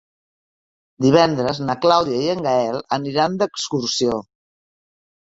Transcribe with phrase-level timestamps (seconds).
[1.07, 4.21] Divendres na Clàudia i en Gaël aniran d'excursió.